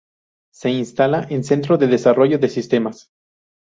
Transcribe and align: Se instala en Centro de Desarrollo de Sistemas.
Se 0.51 0.71
instala 0.71 1.27
en 1.29 1.43
Centro 1.43 1.77
de 1.77 1.85
Desarrollo 1.85 2.39
de 2.39 2.49
Sistemas. 2.49 3.11